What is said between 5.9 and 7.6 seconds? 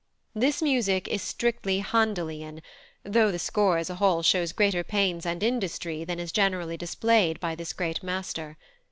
than is generally displayed by